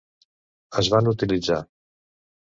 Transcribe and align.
es 0.83 0.89
van 0.95 1.11
utilitzar. 1.13 1.61